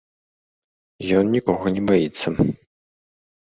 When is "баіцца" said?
1.93-2.27